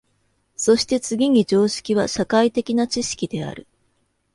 [0.55, 3.67] そして次に常識は社会的な知識である。